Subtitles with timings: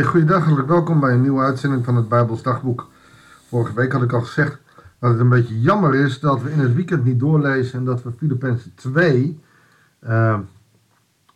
[0.00, 2.88] Hey, goeiedag, welkom bij een nieuwe uitzending van het Bijbels Dagboek.
[3.48, 4.58] Vorige week had ik al gezegd
[4.98, 8.02] dat het een beetje jammer is dat we in het weekend niet doorlezen en dat
[8.02, 9.40] we Filippenzen 2
[10.04, 10.38] uh,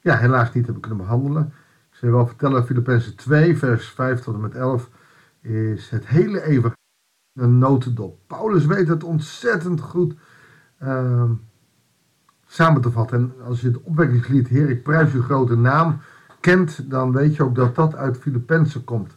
[0.01, 1.53] ja, helaas niet hebben kunnen behandelen.
[1.91, 4.91] Ik zal je wel vertellen, Filippenzen 2 vers 5 tot en met 11
[5.41, 6.79] is het hele evangelie
[7.35, 8.19] een notendop.
[8.27, 10.15] Paulus weet het ontzettend goed
[10.83, 11.31] uh,
[12.47, 13.19] samen te vatten.
[13.19, 16.01] En als je het opwekkingslied Heer, ik prijs uw grote naam
[16.45, 19.17] kent, dan weet je ook dat dat uit Filippenzen komt.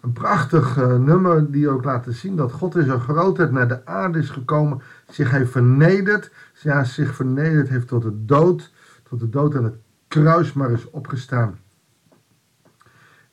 [0.00, 3.86] Een prachtig uh, nummer die ook laat zien dat God in zijn grootheid naar de
[3.86, 9.30] aarde is gekomen, zich heeft vernederd, ja, zich vernederd heeft tot de dood, tot de
[9.30, 9.76] dood aan het
[10.08, 11.58] kruis maar is opgestaan.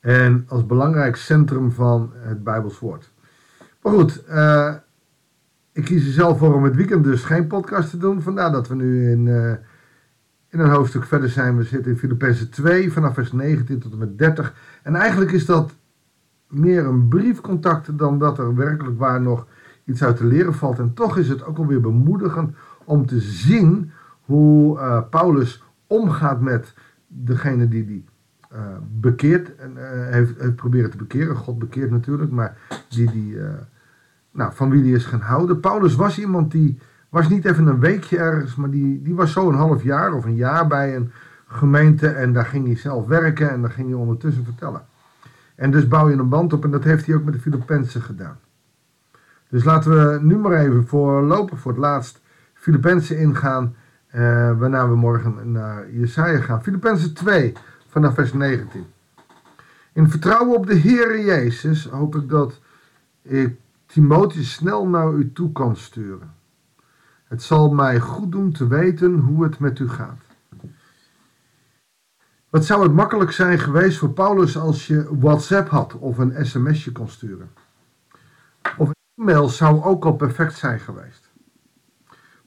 [0.00, 3.10] En als belangrijk centrum van het Bijbels woord.
[3.82, 4.74] Maar goed, uh,
[5.72, 8.22] ik kies er zelf voor om het weekend dus geen podcast te doen.
[8.22, 9.52] Vandaar dat we nu in, uh,
[10.52, 11.56] in een hoofdstuk verder zijn.
[11.56, 14.54] We zitten in Filippenzen 2 vanaf vers 19 tot en met 30.
[14.82, 15.74] En eigenlijk is dat
[16.48, 19.46] meer een briefcontact dan dat er werkelijk waar nog
[19.84, 20.78] iets uit te leren valt.
[20.78, 26.74] En toch is het ook alweer bemoedigend om te zien hoe uh, Paulus omgaat met
[27.06, 28.04] degene die die
[28.52, 28.58] uh,
[29.00, 31.36] bekeert en uh, heeft, heeft proberen te bekeren.
[31.36, 32.56] God bekeert natuurlijk, maar
[32.88, 33.36] die die
[34.32, 35.60] nou, van wie die is gaan houden.
[35.60, 36.78] Paulus was iemand die
[37.12, 40.24] was niet even een weekje ergens, maar die, die was zo een half jaar of
[40.24, 41.12] een jaar bij een
[41.46, 44.82] gemeente en daar ging hij zelf werken en daar ging hij ondertussen vertellen.
[45.54, 48.02] En dus bouw je een band op en dat heeft hij ook met de Filippenzen
[48.02, 48.38] gedaan.
[49.48, 52.20] Dus laten we nu maar even voorlopig voor het laatst
[52.54, 53.74] Filippenzen ingaan,
[54.06, 54.20] eh,
[54.58, 56.62] waarna we morgen naar Jesaja gaan.
[56.62, 57.52] Filippenzen 2
[57.88, 58.84] vanaf vers 19.
[59.92, 62.60] In vertrouwen op de Heere Jezus hoop ik dat
[63.22, 66.40] ik Timotheus snel naar u toe kan sturen.
[67.32, 70.20] Het zal mij goed doen te weten hoe het met u gaat.
[72.50, 76.92] Wat zou het makkelijk zijn geweest voor Paulus als je WhatsApp had of een sms'je
[76.92, 77.50] kon sturen?
[78.76, 81.30] Of e-mail zou ook al perfect zijn geweest.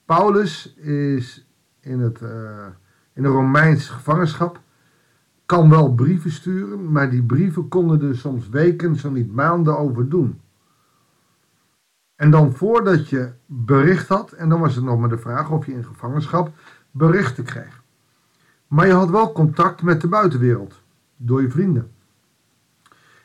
[0.05, 1.47] Paulus is
[1.79, 2.65] in, het, uh,
[3.13, 4.59] in een Romeins gevangenschap,
[5.45, 10.09] kan wel brieven sturen, maar die brieven konden er soms weken, zo niet maanden over
[10.09, 10.39] doen.
[12.15, 15.65] En dan voordat je bericht had, en dan was het nog maar de vraag of
[15.65, 16.51] je in gevangenschap
[16.91, 17.83] berichten kreeg.
[18.67, 20.81] Maar je had wel contact met de buitenwereld,
[21.15, 21.91] door je vrienden.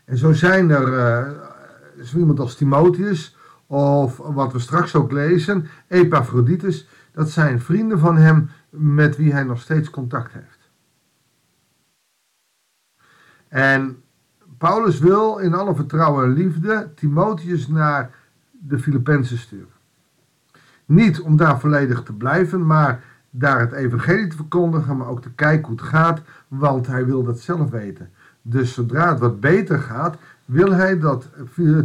[0.04, 3.36] En zo zijn er uh, zo iemand als Timotheus,
[3.66, 6.88] of wat we straks ook lezen, Epaphroditus.
[7.12, 10.70] Dat zijn vrienden van hem met wie hij nog steeds contact heeft.
[13.48, 14.02] En
[14.58, 18.14] Paulus wil in alle vertrouwen en liefde Timotheus naar
[18.62, 19.78] de Filippenzen sturen.
[20.84, 25.32] Niet om daar volledig te blijven, maar daar het evangelie te verkondigen, maar ook te
[25.32, 28.10] kijken hoe het gaat, want hij wil dat zelf weten.
[28.42, 31.28] Dus zodra het wat beter gaat, wil hij dat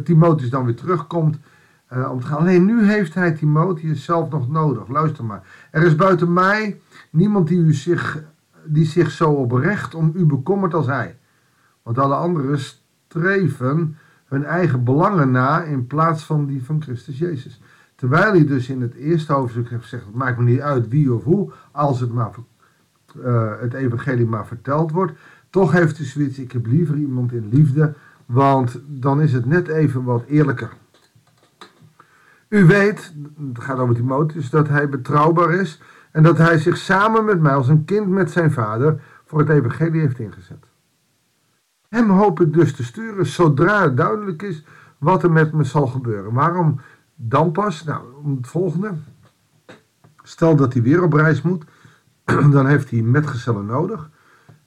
[0.03, 1.38] Timotheus dan weer terugkomt
[1.94, 2.38] uh, om te gaan.
[2.38, 4.88] Alleen nu heeft hij Timotheus zelf nog nodig.
[4.88, 5.42] Luister maar.
[5.72, 8.24] Er is buiten mij niemand die, u zich,
[8.63, 11.18] die zich zo oprecht om u bekommert als hij.
[11.84, 12.59] Want alle anderen
[13.07, 13.97] streven
[14.35, 17.62] hun eigen belangen na in plaats van die van Christus Jezus.
[17.96, 21.13] Terwijl hij dus in het eerste hoofdstuk heeft gezegd: het maakt me niet uit wie
[21.13, 22.31] of hoe, als het, maar,
[23.18, 25.13] uh, het evangelie maar verteld wordt.
[25.50, 27.94] Toch heeft hij zoiets: ik heb liever iemand in liefde,
[28.25, 30.74] want dan is het net even wat eerlijker.
[32.47, 33.13] U weet,
[33.53, 35.81] het gaat over Timotheus, dat hij betrouwbaar is
[36.12, 39.50] en dat hij zich samen met mij als een kind met zijn vader voor het
[39.50, 40.75] evangelie heeft ingezet.
[41.90, 44.66] Hem hoop ik dus te sturen zodra het duidelijk is
[44.97, 46.34] wat er met me zal gebeuren.
[46.34, 46.79] Waarom
[47.16, 47.84] dan pas?
[47.84, 48.91] Nou, om het volgende.
[50.24, 51.66] Stel dat hij weer op reis moet,
[52.51, 54.09] dan heeft hij metgezellen nodig.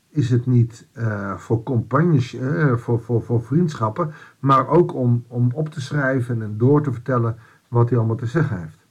[0.09, 5.51] Is het niet uh, voor compagnies, uh, voor, voor, voor vriendschappen, maar ook om, om
[5.53, 8.87] op te schrijven en door te vertellen wat hij allemaal te zeggen heeft.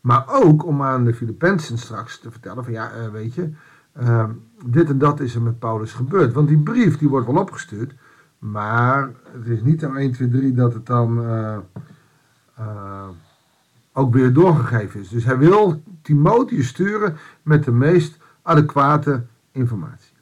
[0.00, 3.52] Maar ook om aan de Filippenzen straks te vertellen van ja, uh, weet je,
[4.00, 4.28] uh,
[4.66, 6.32] dit en dat is er met Paulus gebeurd.
[6.32, 7.94] Want die brief die wordt wel opgestuurd,
[8.38, 11.56] maar het is niet aan 1, 2, 3 dat het dan uh,
[12.60, 13.08] uh,
[13.92, 15.08] ook weer doorgegeven is.
[15.08, 20.14] Dus hij wil Timotheus sturen met de meest adequate informatie.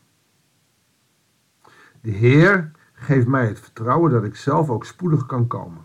[2.00, 5.80] De Heer geeft mij het vertrouwen dat ik zelf ook spoedig kan komen.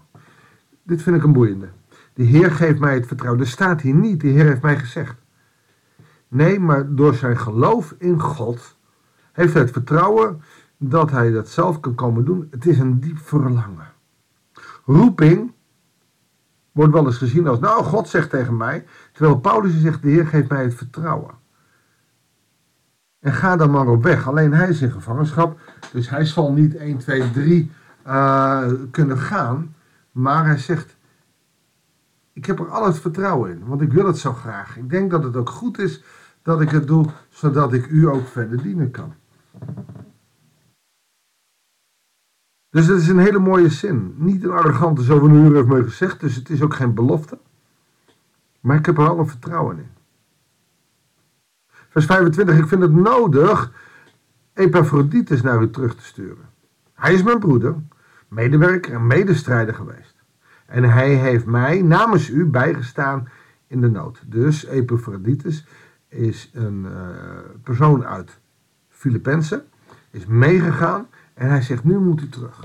[0.83, 1.69] Dit vind ik een boeiende.
[2.13, 3.42] De Heer geeft mij het vertrouwen.
[3.42, 5.15] Er staat hier niet, de Heer heeft mij gezegd.
[6.29, 8.77] Nee, maar door zijn geloof in God
[9.31, 10.41] heeft hij het vertrouwen
[10.77, 12.47] dat hij dat zelf kan komen doen.
[12.51, 13.91] Het is een diep verlangen.
[14.85, 15.53] Roeping
[16.71, 20.27] wordt wel eens gezien als, nou, God zegt tegen mij, terwijl Paulus zegt, de Heer
[20.27, 21.33] geeft mij het vertrouwen.
[23.19, 24.27] En ga dan maar op weg.
[24.27, 25.59] Alleen hij is in gevangenschap.
[25.91, 27.71] Dus hij zal niet 1, 2, 3
[28.07, 29.75] uh, kunnen gaan.
[30.11, 30.97] Maar hij zegt,
[32.33, 33.65] ik heb er al het vertrouwen in.
[33.65, 34.77] Want ik wil het zo graag.
[34.77, 36.03] Ik denk dat het ook goed is
[36.49, 37.05] dat ik het doe.
[37.29, 39.13] Zodat ik u ook verder dienen kan.
[42.69, 44.13] Dus het is een hele mooie zin.
[44.17, 46.19] Niet een arrogante zo van u heeft mij gezegd.
[46.19, 47.37] Dus het is ook geen belofte.
[48.59, 49.89] Maar ik heb er alle vertrouwen in.
[51.67, 52.57] Vers 25.
[52.57, 53.71] Ik vind het nodig
[54.53, 56.49] Epaphroditus naar u terug te sturen.
[56.93, 57.75] Hij is mijn broeder,
[58.27, 60.15] medewerker en medestrijder geweest.
[60.65, 63.29] En hij heeft mij namens u bijgestaan
[63.67, 64.23] in de nood.
[64.25, 65.65] Dus Epaphroditus
[66.09, 66.91] is een uh,
[67.63, 68.39] persoon uit
[68.89, 69.63] Filippenzen,
[70.11, 72.63] is meegegaan en hij zegt nu moet u terug.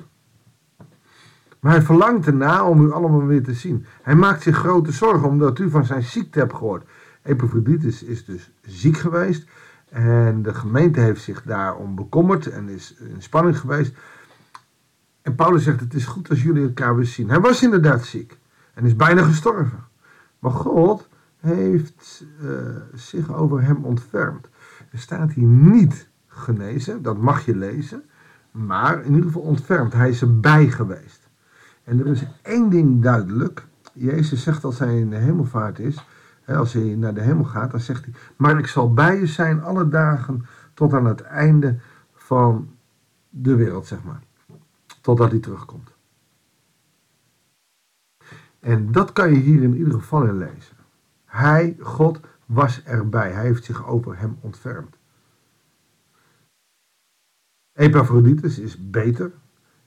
[1.60, 3.86] Maar hij verlangt erna om u allemaal weer te zien.
[4.02, 6.88] Hij maakt zich grote zorgen omdat u van zijn ziekte hebt gehoord.
[7.22, 9.48] Epaphroditus is dus ziek geweest.
[9.88, 13.94] En de gemeente heeft zich daarom bekommerd en is in spanning geweest.
[15.22, 17.28] En Paulus zegt: Het is goed als jullie elkaar weer zien.
[17.28, 18.38] Hij was inderdaad ziek
[18.74, 19.84] en is bijna gestorven.
[20.38, 21.08] Maar God
[21.44, 22.50] heeft uh,
[22.94, 24.48] zich over hem ontfermd.
[24.90, 28.02] Er staat hier niet genezen, dat mag je lezen.
[28.50, 29.92] Maar in ieder geval ontfermd.
[29.92, 31.28] Hij is erbij geweest.
[31.84, 33.66] En er is één ding duidelijk.
[33.92, 36.06] Jezus zegt als hij in de hemelvaart is,
[36.46, 39.62] als hij naar de hemel gaat, dan zegt hij: Maar ik zal bij je zijn
[39.62, 41.78] alle dagen tot aan het einde
[42.14, 42.76] van
[43.28, 44.22] de wereld, zeg maar.
[45.00, 45.92] Totdat hij terugkomt.
[48.60, 50.76] En dat kan je hier in ieder geval in lezen.
[51.34, 53.30] Hij, God, was erbij.
[53.32, 54.96] Hij heeft zich over hem ontfermd.
[57.72, 59.32] Epaphroditus is beter.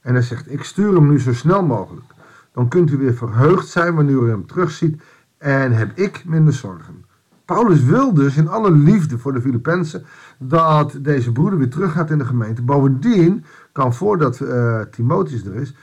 [0.00, 2.06] En hij zegt: Ik stuur hem nu zo snel mogelijk.
[2.52, 5.02] Dan kunt u weer verheugd zijn wanneer u hem terugziet
[5.38, 7.04] en heb ik minder zorgen.
[7.44, 10.04] Paulus wil dus in alle liefde voor de Filippenzen
[10.38, 12.62] dat deze broeder weer teruggaat in de gemeente.
[12.62, 15.74] Bovendien kan voordat uh, Timotheus er is,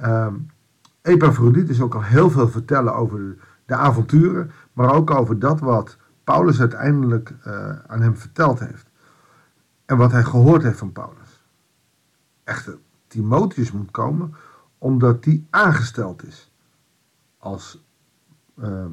[0.00, 0.26] uh,
[1.02, 3.36] Epaphroditus ook al heel veel vertellen over
[3.66, 8.90] de avonturen, maar ook over dat wat Paulus uiteindelijk uh, aan hem verteld heeft.
[9.84, 11.44] En wat hij gehoord heeft van Paulus.
[12.44, 14.34] Echter, Timotheus moet komen
[14.78, 16.52] omdat die aangesteld is
[17.38, 17.84] als
[18.56, 18.84] uh,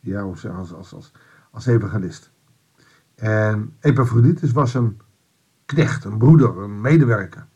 [0.00, 1.12] ja, als, als, als,
[1.50, 2.30] als evangelist.
[3.14, 5.00] En Epaphroditus was een
[5.64, 7.46] knecht, een broeder, een medewerker.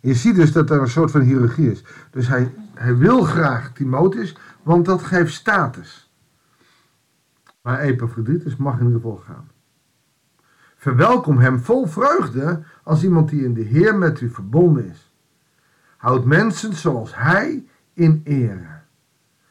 [0.00, 1.84] je ziet dus dat er een soort van hiërarchie is.
[2.10, 6.11] Dus hij, hij wil graag Timotheus, want dat geeft status.
[7.62, 9.50] Maar Epaphroditus mag in ieder geval gaan.
[10.76, 15.12] Verwelkom hem vol vreugde als iemand die in de Heer met u verbonden is.
[15.96, 18.80] Houd mensen zoals hij in ere.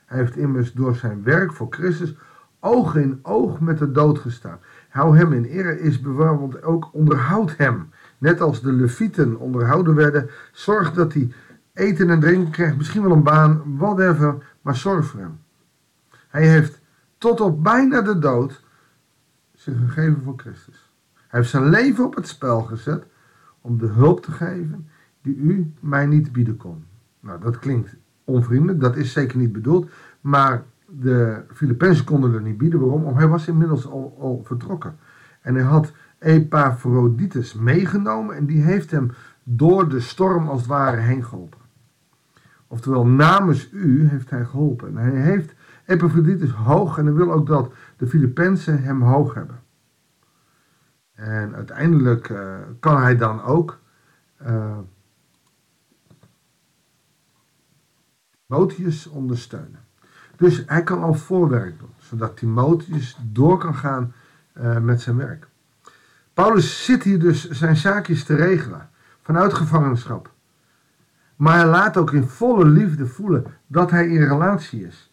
[0.06, 2.16] Hij heeft immers door zijn werk voor Christus
[2.60, 4.60] oog in oog met de dood gestaan.
[4.90, 7.90] Hou hem in ere is want ook onderhoud hem.
[8.18, 11.34] Net als de levieten onderhouden werden, zorg dat hij
[11.74, 15.40] eten en drinken krijgt, misschien wel een baan, whatever, maar zorg voor hem.
[16.28, 16.81] Hij heeft
[17.22, 18.64] tot op bijna de dood
[19.54, 20.92] zich gegeven voor Christus.
[21.14, 23.06] Hij heeft zijn leven op het spel gezet
[23.62, 24.88] om de hulp te geven
[25.22, 26.86] die u mij niet bieden kon.
[27.20, 29.90] Nou, dat klinkt onvriendelijk, dat is zeker niet bedoeld.
[30.22, 32.80] Maar de Filipijnen konden er niet bieden.
[32.80, 33.04] Waarom?
[33.04, 34.98] Omdat hij was inmiddels al, al vertrokken.
[35.42, 39.12] En hij had Epaphroditus meegenomen en die heeft hem
[39.44, 41.60] door de storm als het ware heen geholpen.
[42.68, 44.88] Oftewel, namens u heeft hij geholpen.
[44.88, 45.54] En hij heeft
[45.86, 49.60] Epaphroditus hoog en hij wil ook dat de Filippenzen hem hoog hebben.
[51.14, 53.80] En uiteindelijk uh, kan hij dan ook
[54.48, 54.78] uh,
[58.48, 59.80] Timotheus ondersteunen.
[60.36, 64.14] Dus hij kan al voorwerk doen, zodat Timotheus door kan gaan
[64.54, 65.48] uh, met zijn werk.
[66.34, 68.90] Paulus zit hier dus zijn zaakjes te regelen
[69.22, 70.32] vanuit gevangenschap.
[71.36, 75.11] Maar hij laat ook in volle liefde voelen dat hij in relatie is.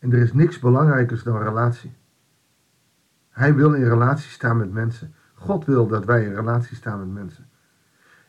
[0.00, 1.92] En er is niks belangrijkers dan relatie.
[3.28, 5.14] Hij wil in relatie staan met mensen.
[5.34, 7.48] God wil dat wij in relatie staan met mensen.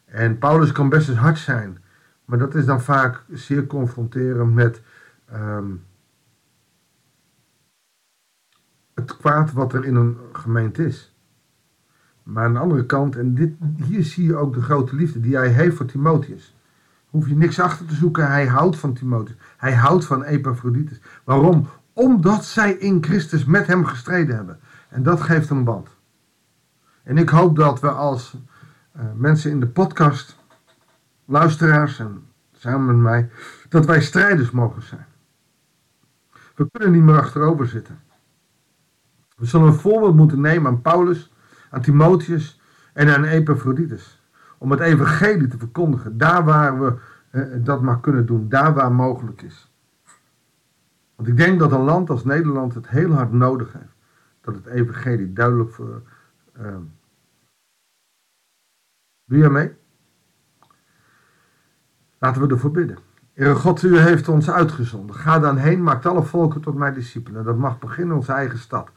[0.06, 1.78] En Paulus kan best eens hard zijn
[2.32, 4.82] maar dat is dan vaak zeer confronterend met
[5.34, 5.84] um,
[8.94, 11.16] het kwaad wat er in een gemeente is.
[12.24, 15.36] Maar aan de andere kant, en dit, hier zie je ook de grote liefde die
[15.36, 16.56] hij heeft voor Timotheus.
[17.12, 19.38] Hoef je niks achter te zoeken, hij houdt van Timotheus.
[19.58, 21.02] Hij houdt van Epaphroditus.
[21.24, 21.68] Waarom?
[21.94, 24.60] Omdat zij in Christus met hem gestreden hebben.
[24.90, 25.90] En dat geeft een band.
[27.04, 28.38] En ik hoop dat we als
[28.96, 30.38] uh, mensen in de podcast
[31.26, 33.30] luisteraars en samen met mij,
[33.70, 35.06] dat wij strijders mogen zijn.
[36.56, 38.00] We kunnen niet meer achterover zitten.
[39.36, 41.34] We zullen een voorbeeld moeten nemen aan Paulus,
[41.70, 42.62] aan Timotheus
[42.94, 44.21] en aan Epaphroditus.
[44.62, 46.96] Om het evangelie te verkondigen, daar waar we
[47.30, 49.72] eh, dat maar kunnen doen, daar waar mogelijk is.
[51.16, 53.96] Want ik denk dat een land als Nederland het heel hard nodig heeft.
[54.42, 56.02] Dat het evangelie duidelijk voor...
[56.60, 56.76] Uh,
[59.26, 59.74] doe je mee?
[62.18, 62.98] Laten we ervoor bidden.
[63.34, 65.16] Heere God, u heeft ons uitgezonden.
[65.16, 67.44] Ga dan heen, maakt alle volken tot mijn discipelen.
[67.44, 68.92] Dat mag beginnen in onze eigen stad.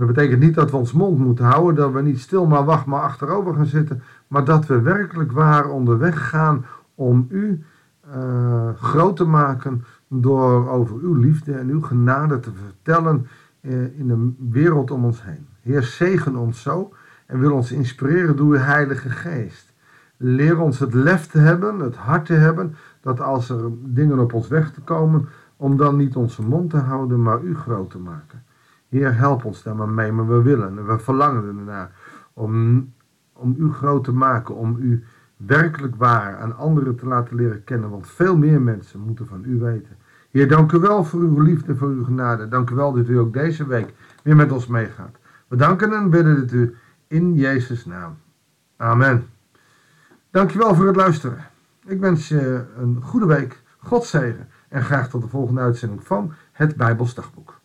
[0.00, 2.86] Dat betekent niet dat we ons mond moeten houden, dat we niet stil maar wacht
[2.86, 6.64] maar achterover gaan zitten, maar dat we werkelijk waar onderweg gaan
[6.94, 7.64] om u
[8.14, 13.26] uh, groot te maken door over uw liefde en uw genade te vertellen
[13.60, 15.46] uh, in de wereld om ons heen.
[15.62, 16.92] Heer, zegen ons zo
[17.26, 19.72] en wil ons inspireren door uw Heilige Geest.
[20.16, 24.32] Leer ons het lef te hebben, het hart te hebben, dat als er dingen op
[24.32, 27.98] ons weg te komen, om dan niet onze mond te houden, maar u groot te
[27.98, 28.42] maken.
[28.90, 31.90] Heer, help ons daar maar mee, maar we willen en we verlangen ernaar
[32.32, 32.92] om,
[33.32, 35.04] om u groot te maken, om u
[35.36, 39.58] werkelijk waar aan anderen te laten leren kennen, want veel meer mensen moeten van u
[39.58, 39.96] weten.
[40.30, 42.48] Heer, dank u wel voor uw liefde, voor uw genade.
[42.48, 45.16] Dank u wel dat u ook deze week weer met ons meegaat.
[45.48, 46.74] We danken en bidden dit u
[47.06, 48.16] in Jezus' naam.
[48.76, 49.26] Amen.
[50.30, 51.38] Dankjewel voor het luisteren.
[51.86, 56.32] Ik wens je een goede week, God zegen en graag tot de volgende uitzending van
[56.52, 57.60] het Bijbelsdagboek.